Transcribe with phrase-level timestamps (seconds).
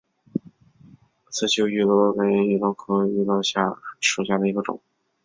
[1.29, 3.39] 刺绣芋螺为芋螺科芋螺
[3.99, 4.81] 属下的一个种。